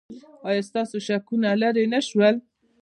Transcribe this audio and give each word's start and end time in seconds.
ایا 0.47 0.61
ستاسو 0.69 0.97
شکونه 1.07 1.49
لرې 1.61 1.85
نه 1.93 1.99
شول؟ 2.07 2.35